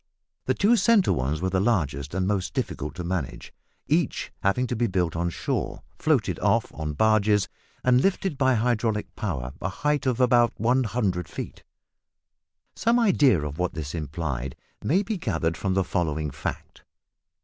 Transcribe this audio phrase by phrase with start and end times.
[0.45, 3.53] The two centre ones were the largest and most difficult to manage,
[3.87, 7.47] each having to be built on shore, floated off on barges,
[7.83, 11.63] and lifted by hydraulic power a height of about 100 feet.
[12.75, 16.83] Some idea of what this implied may be gathered from the following fact.